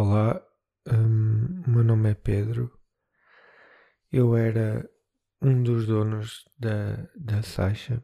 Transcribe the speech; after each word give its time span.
Olá, 0.00 0.40
o 0.86 1.68
meu 1.68 1.82
nome 1.82 2.12
é 2.12 2.14
Pedro. 2.14 2.70
Eu 4.12 4.36
era 4.36 4.88
um 5.42 5.60
dos 5.60 5.88
donos 5.88 6.48
da, 6.56 7.10
da 7.16 7.42
Sasha. 7.42 8.00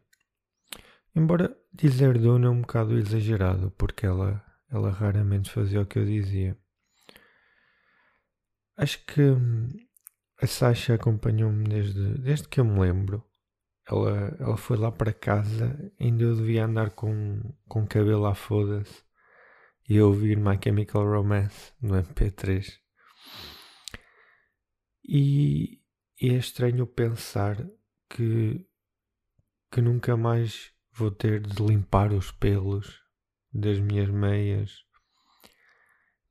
Embora 1.15 1.57
dizer 1.73 2.19
dono 2.19 2.49
é 2.49 2.51
um 2.51 2.63
bocado 2.63 2.99
exagerado, 2.99 3.71
porque 3.79 4.05
ela, 4.05 4.45
ela 4.69 4.91
raramente 4.91 5.49
fazia 5.49 5.83
o 5.83 5.87
que 5.87 6.01
eu 6.01 6.05
dizia. 6.05 6.59
Acho 8.77 9.07
que 9.07 9.23
hum, 9.23 9.69
a 10.43 10.49
Sasha 10.49 10.95
acompanhou-me 10.95 11.63
desde, 11.63 12.19
desde 12.19 12.49
que 12.49 12.59
eu 12.59 12.65
me 12.65 12.81
lembro. 12.81 13.23
Ela, 13.89 14.37
ela 14.41 14.57
foi 14.57 14.77
lá 14.77 14.91
para 14.91 15.13
casa, 15.13 15.79
ainda 16.01 16.25
eu 16.25 16.35
devia 16.35 16.65
andar 16.65 16.91
com, 16.91 17.41
com 17.69 17.87
cabelo 17.87 18.27
à 18.27 18.35
foda-se 18.35 19.04
e 19.89 20.01
ouvir 20.01 20.39
My 20.39 20.59
Chemical 20.63 21.05
Romance 21.05 21.73
no 21.81 21.95
MP3. 21.95 22.81
E, 25.07 25.83
e 26.21 26.31
é 26.31 26.35
estranho 26.35 26.87
pensar 26.87 27.57
que, 28.09 28.67
que 29.71 29.81
nunca 29.83 30.17
mais 30.17 30.73
vou 30.93 31.11
ter 31.11 31.41
de 31.41 31.63
limpar 31.63 32.13
os 32.13 32.31
pelos 32.33 33.03
das 33.53 33.79
minhas 33.79 34.09
meias, 34.09 34.85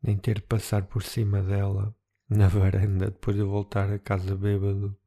nem 0.02 0.18
ter 0.18 0.36
de 0.36 0.42
passar 0.42 0.88
por 0.88 1.04
cima 1.04 1.42
dela 1.42 1.96
na 2.28 2.48
varanda 2.48 3.12
depois 3.12 3.38
de 3.38 3.44
voltar 3.44 3.92
a 3.92 4.00
casa 4.00 4.36
bêbado. 4.36 4.98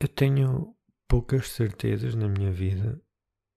Eu 0.00 0.08
tenho 0.08 0.74
poucas 1.06 1.50
certezas 1.50 2.14
na 2.14 2.28
minha 2.28 2.50
vida 2.50 3.03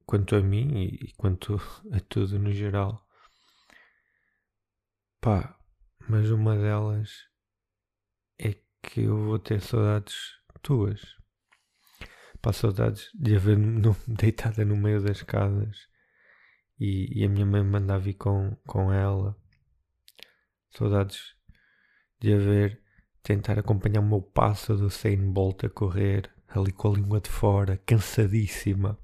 quanto 0.08 0.38
a 0.38 0.42
mim 0.42 0.86
e, 0.86 1.14
quanto 1.18 1.58
a 1.92 2.00
tudo 2.00 2.40
no 2.40 2.52
geral. 2.52 3.06
Pá, 5.22 5.60
mas 6.08 6.32
uma 6.32 6.56
delas 6.56 7.28
é 8.40 8.56
que 8.82 9.02
eu 9.02 9.26
vou 9.26 9.38
ter 9.38 9.62
saudades 9.62 10.16
tuas. 10.64 11.02
Pá, 12.42 12.54
saudades 12.54 13.10
de 13.14 13.36
haver 13.36 13.58
no, 13.60 13.96
deitada 14.08 14.64
no 14.64 14.78
meio 14.78 15.04
das 15.04 15.18
escadas 15.18 15.78
e, 16.80 17.22
e, 17.22 17.26
a 17.26 17.30
minha 17.30 17.46
mãe 17.46 17.64
mandar 17.64 17.98
vir 17.98 18.14
com, 18.14 18.56
com 18.66 18.94
ela. 18.94 19.36
Saudades 20.70 21.36
de 22.20 22.34
haver 22.34 22.82
tentar 23.22 23.60
acompanhar 23.60 24.00
o 24.00 24.08
meu 24.08 24.22
passo 24.22 24.76
do 24.78 24.86
Usain 24.86 25.32
Bolt 25.32 25.66
a 25.66 25.70
correr 25.70 26.32
ali 26.48 26.72
com 26.72 26.94
a 26.94 26.96
língua 26.96 27.20
de 27.20 27.30
fora, 27.30 27.78
cansadíssima. 27.78 28.98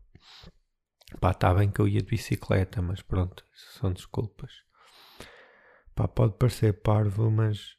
Pá, 1.20 1.32
está 1.32 1.54
bem 1.54 1.72
que 1.72 1.80
eu 1.80 1.88
ia 1.88 2.02
de 2.02 2.10
bicicleta, 2.10 2.82
mas 2.82 3.02
pronto, 3.02 3.46
são 3.54 3.92
desculpas. 3.92 4.52
Pá, 5.96 6.08
pode 6.08 6.38
parecer 6.38 6.74
parvo, 6.82 7.30
mas. 7.30 7.78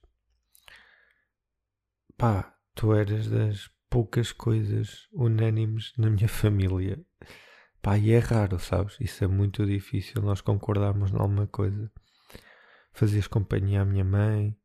Pá, 2.16 2.56
tu 2.74 2.94
eras 2.94 3.28
das 3.28 3.70
poucas 3.90 4.32
coisas 4.32 5.08
unânimes 5.12 5.92
na 5.96 6.10
minha 6.10 6.28
família. 6.28 7.04
Pá, 7.82 7.98
e 7.98 8.12
é 8.12 8.18
raro, 8.18 8.58
sabes? 8.58 8.96
Isso 9.00 9.24
é 9.24 9.26
muito 9.26 9.66
difícil 9.66 10.22
nós 10.22 10.40
concordarmos 10.40 11.10
em 11.10 11.16
alguma 11.16 11.46
coisa. 11.46 11.92
Fazias 12.92 13.26
companhia 13.26 13.82
à 13.82 13.84
minha 13.84 14.04
mãe, 14.04 14.56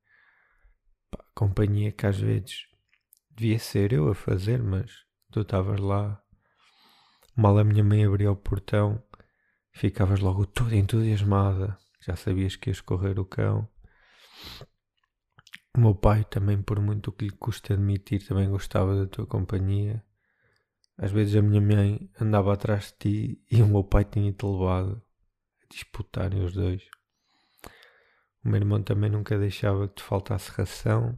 pá, 1.12 1.24
companhia 1.36 1.92
que 1.92 2.06
às 2.06 2.20
vezes 2.20 2.68
devia 3.30 3.60
ser 3.60 3.94
eu 3.94 4.10
a 4.10 4.16
fazer, 4.16 4.62
mas 4.62 4.92
tu 5.32 5.42
estavas 5.42 5.80
lá 5.80 6.22
Mal 7.40 7.58
a 7.58 7.64
minha 7.64 7.86
mãe 7.86 8.04
abria 8.04 8.30
o 8.30 8.36
portão, 8.36 9.02
ficavas 9.72 10.20
logo 10.20 10.46
toda 10.46 10.76
entusiasmada. 10.76 11.78
Já 12.02 12.14
sabias 12.18 12.58
que 12.58 12.70
ias 12.70 12.82
correr 12.82 13.18
o 13.18 13.24
cão. 13.24 13.66
O 15.74 15.80
meu 15.80 15.96
pai 15.96 16.26
também, 16.26 16.62
por 16.62 16.82
muito 16.82 17.14
que 17.14 17.24
lhe 17.24 17.32
custe 17.32 17.72
admitir, 17.72 18.28
também 18.28 18.50
gostava 18.50 18.94
da 18.94 19.08
tua 19.08 19.26
companhia. 19.26 20.04
Às 20.98 21.14
vezes 21.14 21.34
a 21.38 21.42
minha 21.42 21.62
mãe 21.62 22.12
andava 22.20 22.54
atrás 22.54 22.88
de 22.88 22.98
ti 22.98 23.46
e 23.50 23.62
o 23.62 23.68
meu 23.70 23.86
pai 23.86 24.04
tinha-te 24.04 24.46
levado 24.46 25.02
a 25.64 25.74
disputarem 25.74 26.44
os 26.44 26.52
dois. 26.52 26.84
O 28.44 28.50
meu 28.50 28.58
irmão 28.58 28.84
também 28.84 29.10
nunca 29.10 29.40
deixava 29.40 29.88
que 29.88 29.96
te 29.96 30.04
faltasse 30.04 30.52
ração 30.52 31.18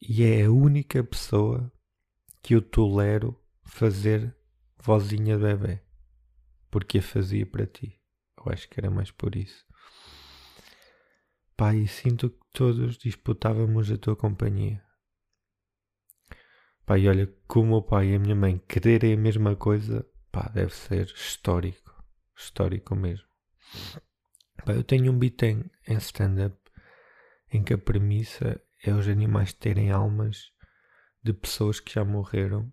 e 0.00 0.24
é 0.24 0.46
a 0.46 0.50
única 0.50 1.04
pessoa 1.04 1.70
que 2.42 2.54
eu 2.54 2.62
tolero 2.62 3.38
fazer 3.66 4.37
vozinha 4.80 5.38
bebê. 5.38 5.80
Porque 6.70 6.98
a 6.98 7.02
fazia 7.02 7.46
para 7.46 7.66
ti. 7.66 8.00
Eu 8.36 8.52
acho 8.52 8.68
que 8.68 8.78
era 8.78 8.90
mais 8.90 9.10
por 9.10 9.34
isso. 9.34 9.66
Pai, 11.56 11.86
sinto 11.86 12.30
que 12.30 12.38
todos 12.52 12.96
disputávamos 12.98 13.90
a 13.90 13.98
tua 13.98 14.14
companhia. 14.14 14.82
Pai, 16.86 17.08
olha, 17.08 17.26
como 17.46 17.76
o 17.76 17.82
pai 17.82 18.10
e 18.10 18.14
a 18.14 18.18
minha 18.18 18.34
mãe 18.34 18.58
quererem 18.68 19.14
a 19.14 19.16
mesma 19.16 19.56
coisa, 19.56 20.06
pá, 20.30 20.48
deve 20.54 20.74
ser 20.74 21.06
histórico. 21.06 22.02
Histórico 22.36 22.94
mesmo. 22.94 23.26
Pá, 24.64 24.72
eu 24.72 24.84
tenho 24.84 25.12
um 25.12 25.18
beat 25.18 25.42
em, 25.42 25.70
em 25.86 25.96
stand-up 25.96 26.56
em 27.50 27.62
que 27.62 27.74
a 27.74 27.78
premissa 27.78 28.62
é 28.84 28.92
os 28.92 29.08
animais 29.08 29.52
terem 29.52 29.90
almas 29.90 30.52
de 31.22 31.32
pessoas 31.32 31.80
que 31.80 31.92
já 31.92 32.04
morreram 32.04 32.72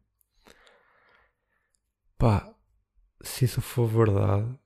Pá, 2.18 2.56
se 3.22 3.46
isso 3.46 3.62
for 3.62 3.88
verdade, 3.88 4.58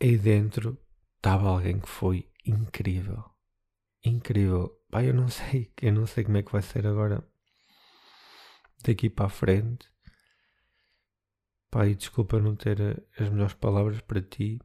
aí 0.00 0.18
dentro 0.18 0.78
estava 1.16 1.48
alguém 1.48 1.80
que 1.80 1.88
foi 1.88 2.30
incrível. 2.44 3.24
Incrível. 4.04 4.68
Pá, 4.90 5.02
eu 5.02 5.14
não 5.14 5.28
sei, 5.28 5.72
eu 5.80 5.92
não 5.92 6.06
sei 6.06 6.24
como 6.24 6.36
é 6.36 6.42
que 6.42 6.52
vai 6.52 6.62
ser 6.62 6.86
agora 6.86 7.26
daqui 8.82 9.08
para 9.08 9.26
a 9.26 9.30
frente. 9.30 9.88
Pá, 11.70 11.86
e 11.86 11.94
desculpa 11.94 12.38
não 12.38 12.54
ter 12.54 13.02
as 13.18 13.28
melhores 13.30 13.54
palavras 13.54 14.00
para 14.02 14.20
ti, 14.20 14.60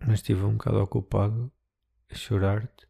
mas 0.00 0.20
estive 0.20 0.42
um 0.44 0.56
bocado 0.56 0.82
ocupado 0.82 1.52
a 2.10 2.14
chorar-te. 2.14 2.88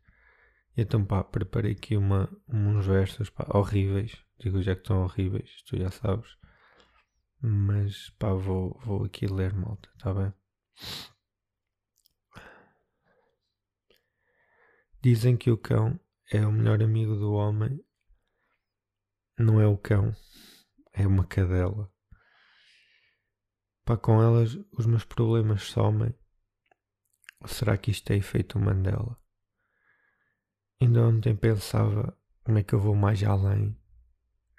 Então, 0.77 1.04
pá, 1.04 1.25
preparei 1.25 1.72
aqui 1.72 1.97
uma, 1.97 2.31
uns 2.48 2.87
versos 2.87 3.28
pá, 3.28 3.47
horríveis. 3.53 4.25
Digo 4.38 4.62
já 4.62 4.75
que 4.75 4.82
estão 4.82 5.03
horríveis, 5.03 5.62
tu 5.66 5.77
já 5.77 5.91
sabes. 5.91 6.38
Mas 7.43 8.11
pá, 8.19 8.34
vou, 8.34 8.78
vou 8.84 9.05
aqui 9.05 9.27
ler, 9.27 9.55
malta, 9.55 9.89
tá 9.99 10.12
bem? 10.12 10.33
Dizem 15.01 15.39
que 15.39 15.51
o 15.51 15.56
cão 15.56 15.99
é 16.31 16.47
o 16.47 16.53
melhor 16.53 16.83
amigo 16.83 17.15
do 17.17 17.33
homem. 17.33 17.83
Não 19.39 19.59
é 19.59 19.67
o 19.67 19.78
cão, 19.78 20.15
é 20.93 21.06
uma 21.06 21.27
cadela. 21.27 21.91
Pá, 23.87 23.97
com 23.97 24.21
elas 24.21 24.59
os 24.72 24.84
meus 24.84 25.05
problemas 25.05 25.62
somem. 25.62 26.15
Ou 27.41 27.49
será 27.49 27.78
que 27.78 27.91
isto 27.91 28.11
é 28.11 28.17
efeito 28.17 28.59
Mandela? 28.59 29.19
Ainda 30.78 31.07
ontem 31.07 31.34
pensava 31.34 32.15
como 32.45 32.59
é 32.59 32.62
que 32.62 32.75
eu 32.75 32.81
vou 32.81 32.95
mais 32.95 33.22
além. 33.25 33.75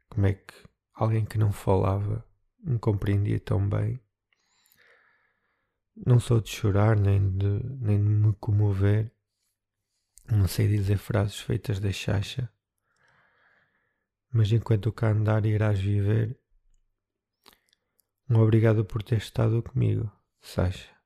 Como 0.10 0.26
é 0.26 0.34
que 0.34 0.68
alguém 0.96 1.24
que 1.24 1.38
não 1.38 1.52
falava 1.52 2.28
me 2.64 2.80
compreendia 2.80 3.40
tão 3.40 3.68
bem. 3.68 4.00
Não 6.06 6.20
sou 6.20 6.40
de 6.40 6.50
chorar 6.50 6.98
nem 6.98 7.38
de, 7.38 7.46
nem 7.80 7.98
de 7.98 8.10
me 8.10 8.34
comover. 8.36 9.12
Não 10.30 10.48
sei 10.48 10.68
dizer 10.68 10.98
frases 10.98 11.40
feitas 11.40 11.80
da 11.80 11.92
chacha. 11.92 12.52
Mas 14.32 14.52
enquanto 14.52 14.92
cá 14.92 15.10
andar 15.10 15.46
irás 15.46 15.80
viver. 15.80 16.40
Um 18.30 18.40
obrigado 18.40 18.86
por 18.86 19.04
ter 19.04 19.18
estado 19.18 19.62
comigo, 19.62 20.10
Sasha. 20.40 21.01